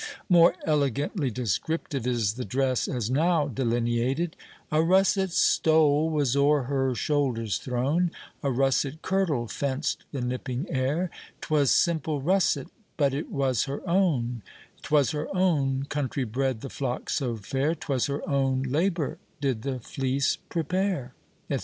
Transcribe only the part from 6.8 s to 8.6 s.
shoulders thrown, A